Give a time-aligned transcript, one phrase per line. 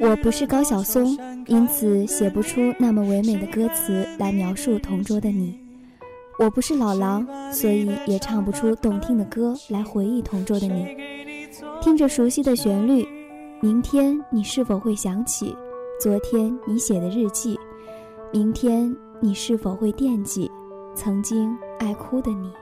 [0.00, 5.58] 我不是高晓松，因此写不出那么唯美的歌词来描述同桌的你。
[6.38, 10.86] 我不是老狼，所以也唱不出动听的歌来回忆同桌的你。
[11.80, 13.06] 听着熟悉的旋律，
[13.60, 15.56] 明天你是否会想起
[16.00, 17.58] 昨天你写的日记？
[18.32, 20.48] 明天你是否会惦记
[20.94, 22.52] 曾经爱哭的你？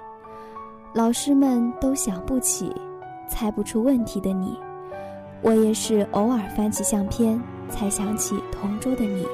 [0.95, 2.73] 老师们都想不起，
[3.29, 4.57] 猜不出问题的你。
[5.43, 9.25] 我也是偶尔翻起相片，才想起同桌的你。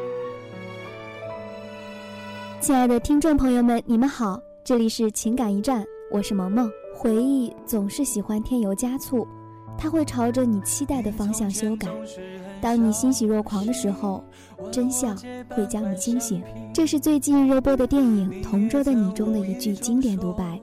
[2.61, 6.71] 亲爱的听众朋友们，你们好，这里是情感驿站，我是萌萌。
[6.95, 9.27] 回忆总是喜欢添油加醋，
[9.79, 11.89] 它会朝着你期待的方向修改。
[12.61, 14.23] 当你欣喜若狂的时候，
[14.71, 15.17] 真相
[15.51, 16.43] 会将你惊醒。
[16.73, 20.61] 这是最近热播的电影《同桌的你》中的一句经典独白。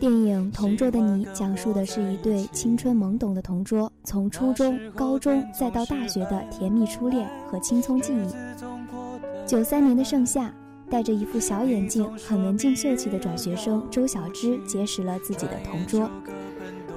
[0.00, 9.46] 电影《同桌的你》讲述的是一对青春懵懂的同桌，从初中、高中再到大学的甜蜜初恋和青葱记忆。
[9.46, 10.52] 九三年的盛夏，
[10.90, 16.10] 戴着一副小眼镜、很文静秀气的转学生周小栀结识了自己的同桌，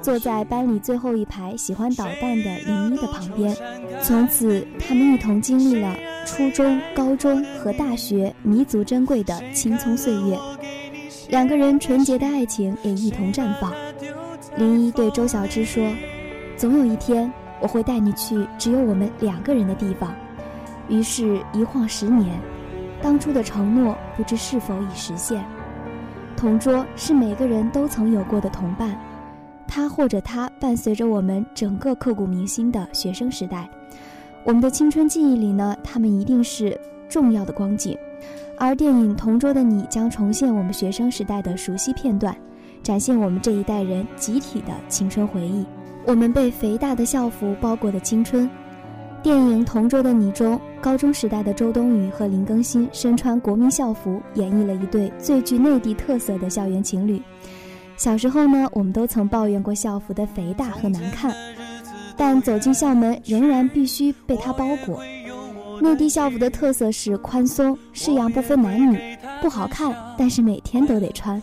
[0.01, 3.55] 坐在班里最后一排、喜欢捣蛋的林一的旁边。
[4.01, 5.95] 从此，他们一同经历了
[6.25, 10.37] 初中、高中和大学弥足珍贵的青葱岁月。
[11.29, 13.73] 两个人纯洁的爱情也一同绽放。
[14.57, 15.83] 林一对周小栀说
[16.55, 20.13] ：“总有一天，我会带你去只有我们两个人的地方。”
[20.87, 22.39] 于是，一晃十年，
[23.01, 25.43] 当初的承诺不知是否已实现。
[26.38, 28.95] 同桌是每个人都曾有过的同伴，
[29.67, 33.67] 他或者她伴随着我们整个刻骨铭心的学生时代。
[34.44, 36.79] 我们的青春记忆里呢，他们一定是
[37.09, 37.97] 重要的光景。
[38.57, 42.35] 而电影《同桌的你》将重现我们学生时代的熟悉片段，
[42.81, 45.66] 展现我们这一代人集体的青春回忆。
[46.05, 48.49] 我们被肥大的校服包裹的青春。
[49.21, 57.21] 电影《同桌的你》中，高中时代的周冬雨和林更新身穿国民校服，演绎了一对最具内地特色的校园情侣。
[57.97, 61.33] 小时候呢，我们都曾抱怨过校服的肥大和难看，
[62.15, 65.01] 但走进校门，仍然必须被它包裹。
[65.85, 69.00] 内地校服的特色是宽松，式样不分男女，
[69.40, 71.41] 不好看，但是每天都得穿。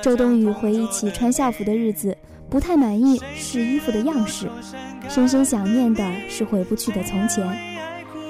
[0.00, 2.16] 周冬雨回忆起穿校服的日子，
[2.48, 4.48] 不太满意试衣服的样式，
[5.06, 7.46] 深深想念的是回不去的从前。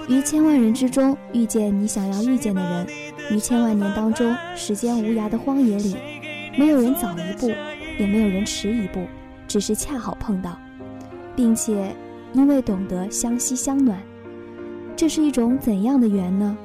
[0.09, 2.87] 于千万人之中遇见你想要遇见的人，
[3.31, 5.94] 于千万年当中时间无涯的荒野里，
[6.56, 7.48] 没有人早一步，
[7.97, 9.06] 也没有人迟一步，
[9.47, 10.59] 只是恰好碰到，
[11.37, 11.94] 并且
[12.32, 13.97] 因为懂得相惜相暖。
[14.98, 16.59] 这是一种怎样的缘呢？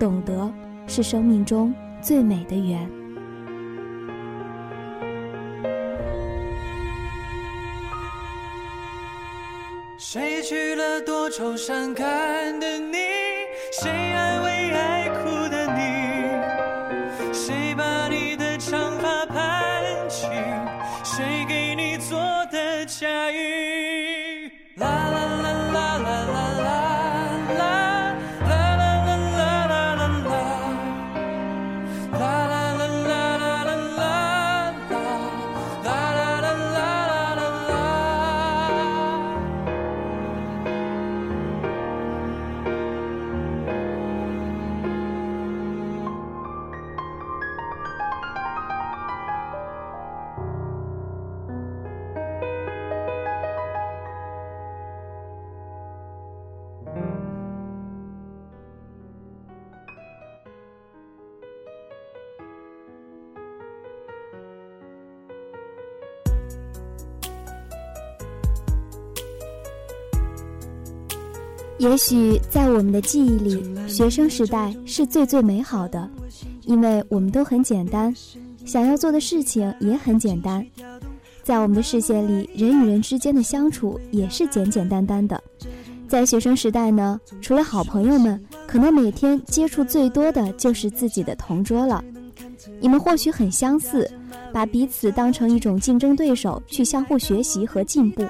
[0.00, 0.50] 懂得
[0.86, 2.90] 是生命中最美的缘。
[9.98, 12.96] 谁娶了多愁善感的你？
[13.82, 15.43] 谁安慰爱哭
[71.78, 76.08] 也许在我们的记忆里，学生时代是最最美好的，
[76.62, 78.14] 因为我们都很简单，
[78.64, 80.64] 想要做的事情也很简单。
[81.42, 85.42] 在我们的视线里，人与人之间的相处也是简简单单的。
[86.08, 92.02] 在学生时代呢，除了好朋友们，可能每天接触最多的就是自己的同桌了。
[92.80, 94.08] 你们或许很相似，
[94.52, 98.24] 把彼此当成一种竞争对手去相互学习和进步。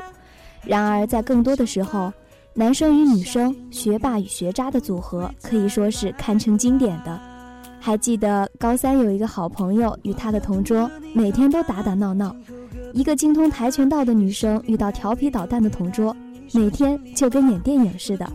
[0.65, 2.13] 然而，在更多的时候，
[2.57, 7.21] 男生与女生、学霸与学渣的组合可以说是堪称经典的。
[7.81, 12.35] 还记得高三有一个好朋友与他的同桌每天都打打闹闹，
[12.93, 16.17] 一个精通跆拳道的女生遇到调皮捣蛋的同桌，
[16.53, 18.33] 每天就跟演电影似的。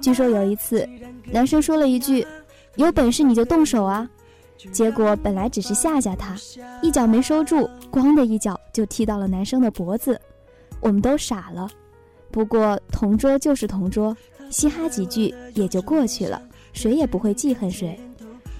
[0.00, 0.88] 据说有一次，
[1.30, 2.26] 男生说了一句
[2.76, 4.08] ：“有本事你就动手啊！”
[4.72, 6.34] 结果本来只是吓吓他，
[6.80, 10.18] 一脚没收住，咣的一脚就踢到了男生的脖子。
[10.80, 11.68] 我们都傻了。
[12.36, 14.14] 不过同桌就是同桌，
[14.50, 16.38] 嘻哈几句也就过去了，
[16.74, 17.98] 谁也不会记恨谁。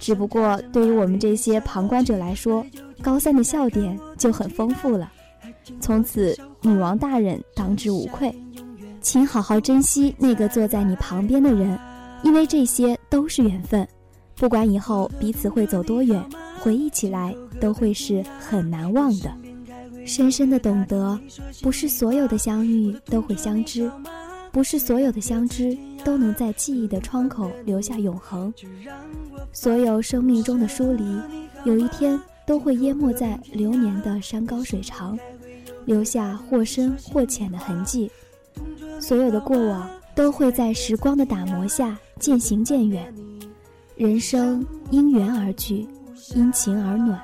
[0.01, 2.65] 只不过对于我们这些旁观者来说，
[3.03, 5.13] 高三的笑点就很丰富了。
[5.79, 8.35] 从此女王大人当之无愧，
[9.03, 11.79] 请好好珍惜那个坐在你旁边的人，
[12.23, 13.87] 因为这些都是缘分。
[14.37, 16.25] 不管以后彼此会走多远，
[16.61, 19.31] 回忆起来都会是很难忘的。
[20.07, 21.19] 深深的懂得，
[21.61, 23.91] 不是所有的相遇都会相知，
[24.53, 28.53] 不是所有的相知都能在记忆的窗口留下永恒。
[29.53, 31.21] 所有生命中的疏离，
[31.65, 35.19] 有一天都会淹没在流年的山高水长，
[35.85, 38.11] 留下或深或浅的痕迹。
[39.01, 43.13] 所有的过往都会在时光的打磨下渐行渐远。
[43.97, 45.87] 人生因缘而聚，
[46.35, 47.21] 因情而暖，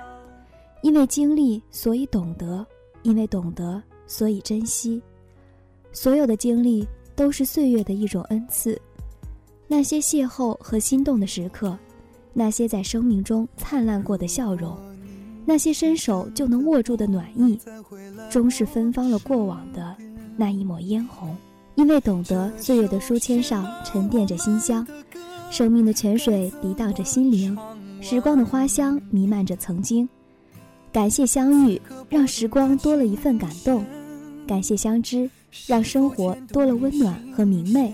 [0.83, 2.65] 因为经历，所以懂得；
[3.03, 5.03] 因为懂得，所以珍惜。
[5.93, 8.81] 所有的经历都是岁月的一种恩赐，
[9.69, 11.79] 那些邂逅和心动的时刻，
[12.33, 14.77] 那些在生命中灿烂过的笑容，
[15.45, 17.59] 那些伸手就能握住的暖意，
[18.31, 19.95] 终是芬芳了过往的
[20.37, 21.37] 那一抹嫣红。
[21.75, 24.87] 因为懂得，岁月的书签上沉淀着馨香。
[25.51, 27.57] 生命的泉水涤荡着心灵，
[28.01, 30.09] 时光的花香弥漫着曾经。
[30.93, 31.81] 感谢相遇，
[32.11, 33.83] 让时光多了一份感动；
[34.47, 35.29] 感谢相知，
[35.67, 37.91] 让生活多了温暖和明媚；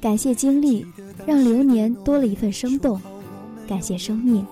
[0.00, 0.86] 感谢经历，
[1.26, 2.98] 让流年多了一份生动；
[3.68, 4.44] 感谢生命，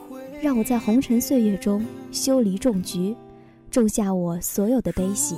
[0.42, 3.16] 让我在红尘岁月中修篱种菊，
[3.70, 5.34] 种下我所有的悲喜。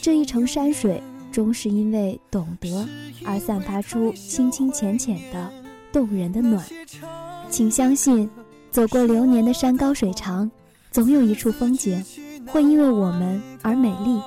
[0.00, 1.02] 这一程山水，
[1.32, 2.86] 终是因为懂得
[3.24, 5.50] 而散发出清清浅浅的。
[5.92, 6.64] 动人的暖，
[7.50, 8.30] 请相信，
[8.70, 10.50] 走过流年的山高水长，
[10.92, 12.04] 总有一处风景
[12.46, 14.20] 会因为我们而美丽；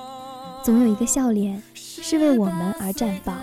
[0.64, 3.36] 总有一个笑脸是为我们而绽放；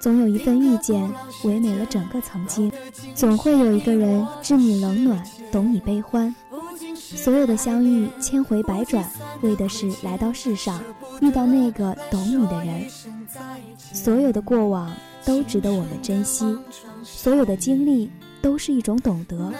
[0.00, 1.10] 总有一份遇见
[1.44, 2.70] 唯美了整个曾经；
[3.14, 6.34] 总会有一个人知你冷暖，懂你悲欢。
[6.94, 9.04] 所有的相遇，千回百转，
[9.42, 10.80] 为的是来到世上
[11.20, 12.86] 遇到那个懂你的人。
[13.92, 14.90] 所有的过往。
[15.24, 16.56] 都值得我们珍惜，
[17.02, 18.08] 所有的经历
[18.40, 19.52] 都是一种懂得，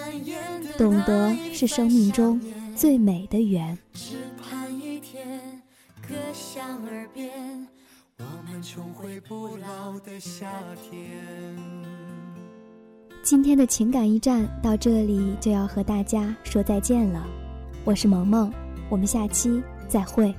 [0.79, 2.41] 懂得是生命中
[2.77, 3.77] 最美的缘。
[3.95, 5.41] 只盼一天，
[6.07, 7.67] 歌响耳边，
[8.19, 10.53] 我们重回不老的夏
[10.83, 11.57] 天
[13.23, 17.27] 今天的情感驿站到这里就要和大家说再见了，
[17.83, 18.53] 我是萌萌，
[18.91, 20.35] 我们下期再会。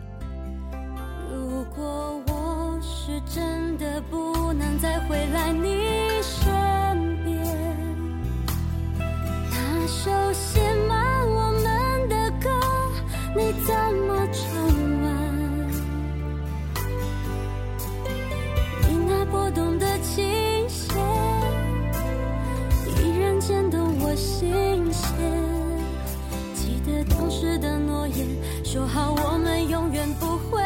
[27.39, 28.25] 时的诺言，
[28.63, 30.59] 说好我们永远不会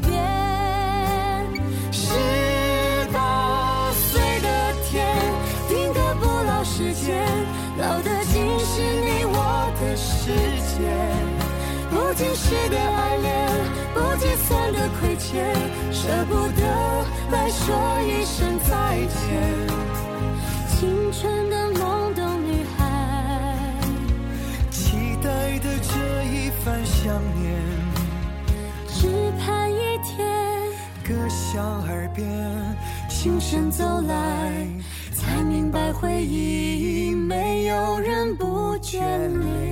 [0.00, 0.14] 变。
[1.92, 2.08] 十
[3.12, 4.48] 八岁的
[4.88, 5.06] 天，
[5.68, 7.22] 定格不老时间，
[7.76, 10.32] 老的竟是你我的世
[10.72, 10.80] 界，
[11.90, 13.50] 不经事的爱恋，
[13.92, 15.52] 不计算的亏欠，
[15.92, 16.62] 舍不得
[17.30, 19.20] 来说一声再见。
[20.78, 21.65] 青春的
[27.06, 27.54] 想念，
[28.88, 29.06] 只
[29.38, 30.26] 盼一天，
[31.04, 32.26] 歌向耳边，
[33.08, 34.66] 轻声走来。
[35.14, 39.65] 才明白，回忆没有人不眷恋。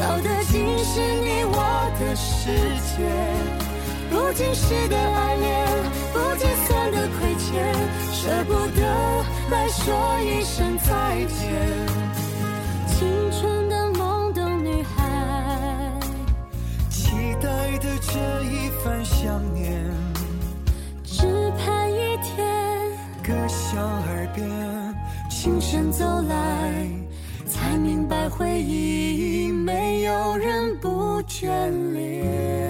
[0.00, 1.56] 老得尽是你我
[2.00, 2.50] 的世
[2.88, 2.96] 界。
[4.10, 5.66] 不经事的爱恋，
[6.12, 7.48] 不计算的亏欠，
[8.10, 8.80] 舍不得
[9.50, 9.84] 来说
[10.22, 10.88] 一声再
[11.26, 11.38] 见。
[12.88, 16.00] 青春的懵懂女孩，
[16.88, 19.84] 期待的这一番想念，
[21.04, 22.38] 只盼一天，
[23.22, 24.48] 歌响耳边，
[25.28, 26.88] 清晨走来，
[27.70, 32.69] 才明白回忆没有人不眷恋。